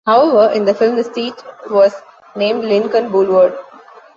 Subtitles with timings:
[0.07, 1.35] However, in the film, the street
[1.69, 1.93] was
[2.35, 3.55] named "Lincoln Boulevard".